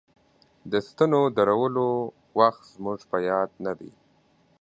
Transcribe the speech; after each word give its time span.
د 0.71 0.73
ستنو 0.87 1.21
د 1.29 1.33
درولو 1.37 1.89
وخت 2.39 2.61
زموږ 2.75 2.99
په 3.11 3.17
یاد 3.29 3.49
نه 3.65 3.73
دی. 3.79 3.91